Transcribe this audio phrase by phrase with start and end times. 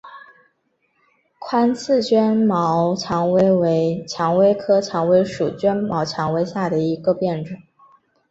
[1.37, 7.55] 宽刺绢毛蔷薇为蔷薇科蔷薇属绢毛蔷薇下的一个变型。